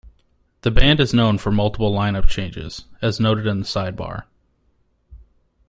[0.61, 4.25] The band is known for multiple lineup changes, as noted in the side bar.